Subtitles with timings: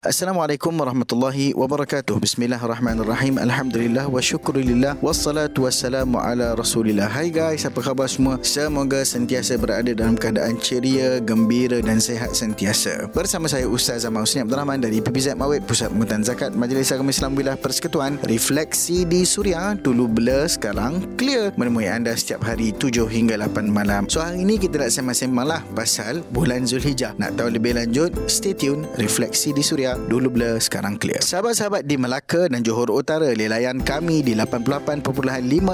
[0.00, 2.24] Assalamualaikum warahmatullahi wabarakatuh.
[2.24, 3.36] Bismillahirrahmanirrahim.
[3.36, 7.04] Alhamdulillah wa syukurillah wassalatu wassalamu ala Rasulillah.
[7.04, 8.40] Hai guys, apa khabar semua?
[8.40, 13.12] Semoga sentiasa berada dalam keadaan ceria, gembira dan sehat sentiasa.
[13.12, 17.12] Bersama saya Ustaz Zaman Husni Abdul Rahman dari PPZ Mawid Pusat Pengutan Zakat Majlis Agama
[17.12, 18.16] Islam Wilayah Persekutuan.
[18.24, 24.08] Refleksi di Suria dulu blur sekarang clear menemui anda setiap hari 7 hingga 8 malam.
[24.08, 27.12] So hari ini kita nak sembang-sembang lah pasal bulan Zulhijjah.
[27.20, 28.16] Nak tahu lebih lanjut?
[28.32, 28.88] Stay tune.
[28.96, 31.18] Refleksi di Suria dulu blur sekarang clear.
[31.24, 35.08] Sahabat-sahabat di Melaka dan Johor Utara, lelayan kami di 88.5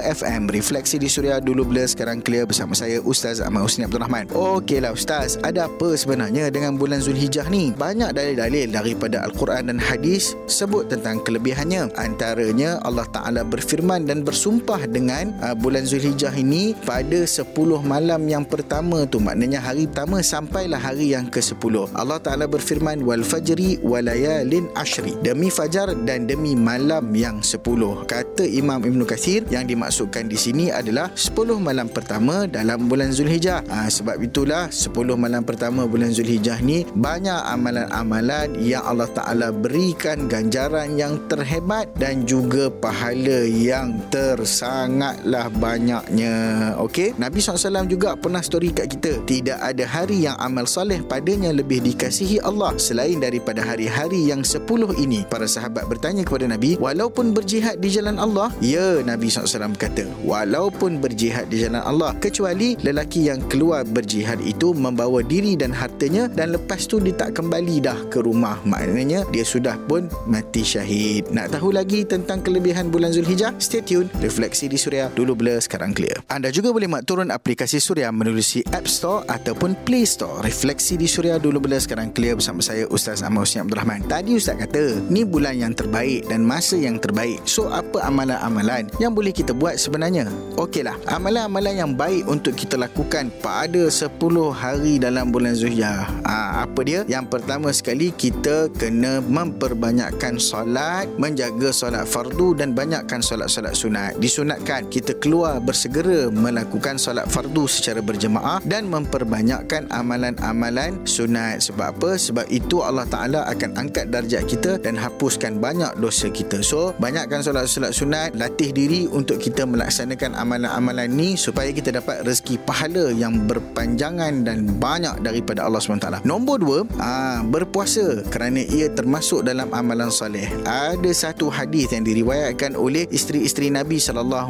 [0.01, 4.31] FM Refleksi di Suria dulu blur sekarang clear bersama saya Ustaz Ahmad Husni Abdul Rahman.
[4.31, 7.75] Okeylah Ustaz, ada apa sebenarnya dengan bulan Zulhijjah ni?
[7.75, 11.91] Banyak dalil-dalil daripada Al-Quran dan hadis sebut tentang kelebihannya.
[11.99, 17.51] Antaranya Allah Taala berfirman dan bersumpah dengan uh, bulan Zulhijjah ini pada 10
[17.83, 21.97] malam yang pertama tu maknanya hari pertama sampailah hari yang ke-10.
[21.97, 25.19] Allah Taala berfirman wal fajri wal layalin ashri.
[25.27, 28.07] Demi fajar dan demi malam yang sepuluh.
[28.07, 33.67] Kata Imam Ibn Kathir yang dimaksudkan di sini adalah sepuluh malam pertama dalam bulan Zulhijjah.
[33.67, 40.31] Ha, sebab itulah sepuluh malam pertama bulan Zulhijjah ni banyak amalan-amalan yang Allah Ta'ala berikan
[40.31, 46.37] ganjaran yang terhebat dan juga pahala yang tersangatlah banyaknya.
[46.79, 49.13] Okey, Nabi SAW juga pernah story kat kita.
[49.25, 54.45] Tidak ada hari yang amal soleh padanya lebih dikasihi Allah selain daripada hari hari yang
[54.45, 58.53] sepuluh ini para sahabat bertanya kepada Nabi walaupun berjihad di jalan Allah?
[58.61, 64.77] Ya Nabi SAW kata walaupun berjihad di jalan Allah kecuali lelaki yang keluar berjihad itu
[64.77, 68.61] membawa diri dan hartanya dan lepas tu dia tak kembali dah ke rumah.
[68.69, 71.33] Maknanya dia sudah pun mati syahid.
[71.33, 73.57] Nak tahu lagi tentang kelebihan bulan Zulhijjah?
[73.57, 76.21] Stay tune refleksi di Suria dulu blur sekarang clear.
[76.29, 78.45] Anda juga boleh mak turun aplikasi Suria melalui
[78.77, 80.45] App Store ataupun Play Store.
[80.45, 83.86] Refleksi di Suria dulu blur sekarang clear bersama saya Ustaz Husni Abdul Rahman.
[83.87, 87.39] Tadi Ustaz kata, ni bulan yang terbaik dan masa yang terbaik.
[87.47, 90.27] So, apa amalan-amalan yang boleh kita buat sebenarnya?
[90.59, 94.17] Okeylah, amalan-amalan yang baik untuk kita lakukan pada 10
[94.51, 96.09] hari dalam bulan Zulhijjah.
[96.27, 97.07] Ha, apa dia?
[97.07, 104.17] Yang pertama sekali, kita kena memperbanyakkan solat, menjaga solat fardu dan banyakkan solat-solat sunat.
[104.17, 111.61] Disunatkan kita keluar bersegera melakukan solat fardu secara berjemaah dan memperbanyakkan amalan-amalan sunat.
[111.61, 112.17] Sebab apa?
[112.17, 116.65] Sebab itu Allah Ta'ala akan angkat darjat kita dan hapuskan banyak dosa kita.
[116.65, 122.57] So, banyakkan solat-solat sunat, latih diri untuk kita melaksanakan amalan-amalan ni supaya kita dapat rezeki
[122.65, 126.25] pahala yang berpanjangan dan banyak daripada Allah SWT.
[126.25, 130.49] Nombor dua, aa, berpuasa kerana ia termasuk dalam amalan soleh.
[130.65, 134.49] Ada satu hadis yang diriwayatkan oleh isteri-isteri Nabi SAW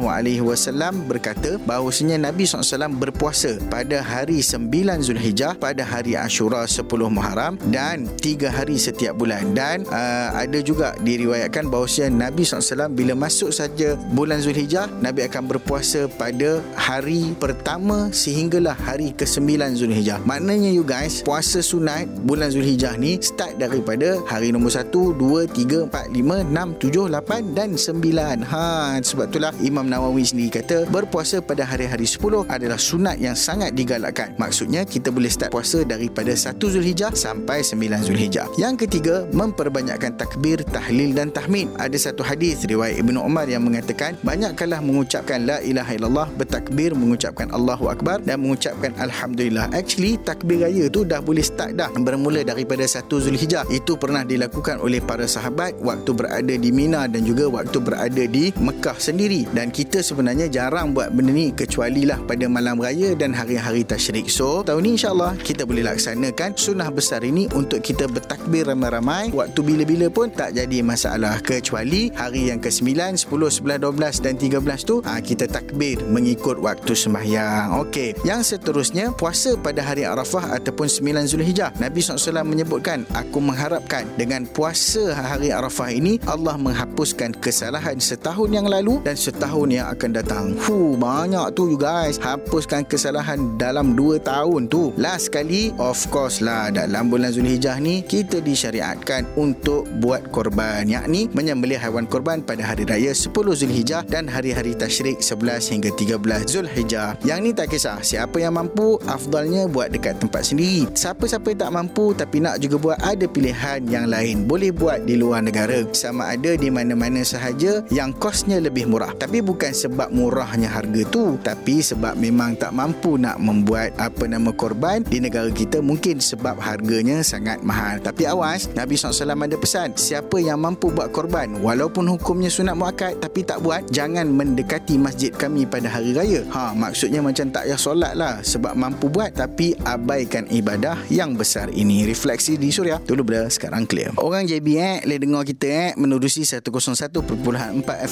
[1.09, 8.07] berkata bahawasanya Nabi SAW berpuasa pada hari 9 Zulhijjah, pada hari Ashura 10 Muharram dan
[8.21, 9.57] 3 hari setiap bulan.
[9.57, 15.49] Dan uh, ada juga diriwayatkan bahawa Nabi SAW bila masuk saja bulan Zulhijjah Nabi akan
[15.49, 20.21] berpuasa pada hari pertama sehinggalah hari ke-9 Zulhijjah.
[20.27, 25.87] Maknanya you guys puasa sunat bulan Zulhijjah ni start daripada hari nombor 1 2, 3,
[25.87, 31.39] 4, 5, 6, 7, 8 dan 9 ha, sebab itulah Imam Nawawi sendiri kata berpuasa
[31.39, 34.35] pada hari-hari 10 adalah sunat yang sangat digalakkan.
[34.35, 38.47] Maksudnya kita boleh start puasa daripada 1 Zulhijjah sampai 9 Zulhijjah.
[38.59, 41.71] Yang ketiga ketiga, memperbanyakkan takbir, tahlil dan tahmid.
[41.79, 47.47] Ada satu hadis riwayat Ibnu Umar yang mengatakan, banyakkanlah mengucapkan la ilaha illallah, bertakbir, mengucapkan
[47.55, 49.71] Allahu Akbar dan mengucapkan Alhamdulillah.
[49.71, 53.63] Actually, takbir raya tu dah boleh start dah bermula daripada satu Zulhijjah.
[53.71, 58.51] Itu pernah dilakukan oleh para sahabat waktu berada di Mina dan juga waktu berada di
[58.59, 59.47] Mekah sendiri.
[59.55, 64.27] Dan kita sebenarnya jarang buat benda ni kecuali lah pada malam raya dan hari-hari tasyrik.
[64.27, 69.29] So, tahun ni insyaAllah kita boleh laksanakan sunnah besar ini untuk kita bertakbir ramai ramai.
[69.29, 74.89] Waktu bila-bila pun tak jadi masalah kecuali hari yang ke-9 10 11 12 dan 13
[74.89, 77.77] tu ha, kita takbir mengikut waktu sembahyang.
[77.85, 81.73] Okey yang seterusnya puasa pada hari Arafah ataupun 9 Zulhijjah.
[81.77, 88.65] Nabi SAW menyebutkan aku mengharapkan dengan puasa hari Arafah ini Allah menghapuskan kesalahan setahun yang
[88.65, 90.45] lalu dan setahun yang akan datang.
[90.65, 92.17] Hu banyak tu you guys.
[92.21, 94.95] Hapuskan kesalahan dalam 2 tahun tu.
[94.95, 100.85] Last kali of course lah dalam bulan Zulhijjah ni kita disyariat disyariatkan untuk buat korban
[100.85, 106.45] yakni menyembelih haiwan korban pada hari raya 10 Zulhijjah dan hari-hari tasyrik 11 hingga 13
[106.45, 107.17] Zulhijjah.
[107.25, 110.85] Yang ni tak kisah siapa yang mampu afdalnya buat dekat tempat sendiri.
[110.93, 114.45] Siapa-siapa tak mampu tapi nak juga buat ada pilihan yang lain.
[114.45, 119.09] Boleh buat di luar negara sama ada di mana-mana sahaja yang kosnya lebih murah.
[119.17, 124.53] Tapi bukan sebab murahnya harga tu tapi sebab memang tak mampu nak membuat apa nama
[124.53, 127.97] korban di negara kita mungkin sebab harganya sangat mahal.
[127.97, 133.21] Tapi awas Nabi SAW ada pesan siapa yang mampu buat korban walaupun hukumnya sunat muakkad
[133.21, 136.41] tapi tak buat jangan mendekati masjid kami pada hari raya.
[136.51, 141.67] Ha maksudnya macam tak payah solat lah sebab mampu buat tapi abaikan ibadah yang besar
[141.69, 142.07] ini.
[142.07, 142.95] Refleksi di suria.
[143.03, 144.15] Dulu bila sekarang clear.
[144.15, 146.71] Orang JB eh boleh dengar kita eh menerusi 101.4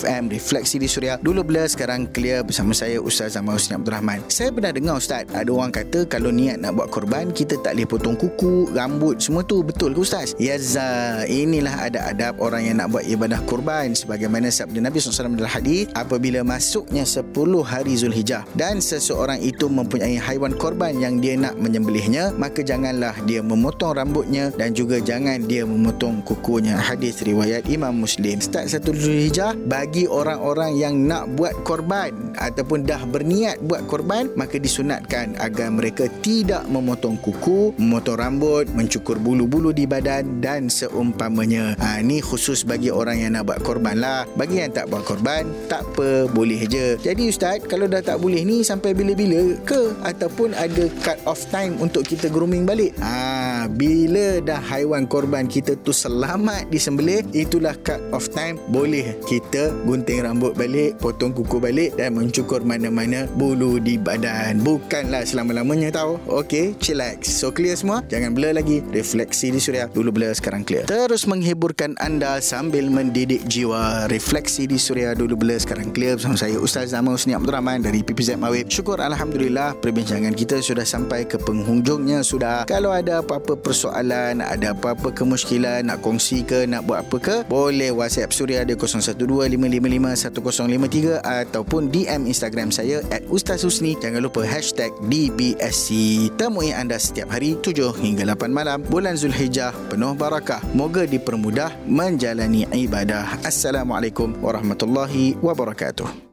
[0.03, 1.15] FM refleksi di suria.
[1.17, 4.19] Dulu bila sekarang clear bersama saya Ustaz Zaman Husni Abdul Rahman.
[4.27, 7.87] Saya pernah dengar Ustaz ada orang kata kalau niat nak buat korban kita tak boleh
[7.87, 9.63] potong kuku rambut semua tu.
[9.63, 10.89] Betul ke Ustaz ya za
[11.25, 15.89] inilah ada adab orang yang nak buat ibadah korban sebagaimana sabda Nabi SAW dalam hadis
[15.97, 17.33] apabila masuknya 10
[17.65, 23.41] hari Zulhijjah dan seseorang itu mempunyai haiwan korban yang dia nak menyembelihnya maka janganlah dia
[23.41, 26.77] memotong rambutnya dan juga jangan dia memotong kukunya.
[26.77, 28.37] Hadis riwayat Imam Muslim.
[28.37, 34.61] Start satu Zulhijjah bagi orang-orang yang nak buat korban ataupun dah berniat buat korban maka
[34.61, 41.77] disunatkan agar mereka tidak memotong kuku memotong rambut mencukur bulu-bulu di badan dan seumpamanya.
[41.79, 44.23] Ha, ni khusus bagi orang yang nak buat korban lah.
[44.39, 46.97] Bagi yang tak buat korban tak apa boleh je.
[46.99, 49.93] Jadi ustaz kalau dah tak boleh ni sampai bila-bila ke?
[50.01, 52.95] Ataupun ada cut off time untuk kita grooming balik?
[52.99, 58.57] Ha, bila dah haiwan korban kita tu selamat disembelih itulah cut off time.
[58.71, 64.63] Boleh kita gunting rambut balik potong kuku balik dan mencukur mana-mana bulu di badan.
[64.65, 66.17] Bukanlah selama-lamanya tau.
[66.25, 67.29] Ok chillax.
[67.29, 68.01] So clear semua?
[68.09, 68.81] Jangan blur lagi.
[68.89, 69.85] Refleksi di suria.
[69.91, 70.87] Dulu blur sekarang clear.
[70.87, 74.07] Terus menghiburkan anda sambil mendidik jiwa.
[74.09, 78.01] Refleksi di suria dulu blur sekarang clear bersama saya Ustaz Zaman Husni Abdul Rahman dari
[78.01, 78.71] PPZ Mawib.
[78.71, 82.23] Syukur Alhamdulillah perbincangan kita sudah sampai ke penghujungnya.
[82.23, 87.35] Sudah kalau ada apa-apa persoalan ada apa-apa kemuskilan nak kongsi ke nak buat apa ke
[87.51, 93.97] boleh whatsapp suria di 0125551053 ataupun DM Instagram saya at Ustaz Husni.
[93.97, 95.89] Jangan lupa hashtag DBSC
[96.37, 99.73] temui anda setiap hari 7 hingga 8 malam bulan Zulhijjah
[100.15, 100.63] barakah.
[100.73, 103.45] Moga dipermudah menjalani ibadah.
[103.45, 106.24] Assalamualaikum warahmatullahi wabarakatuh.